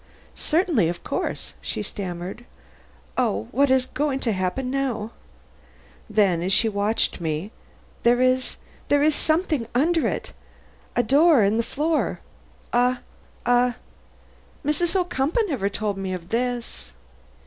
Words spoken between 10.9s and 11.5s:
A door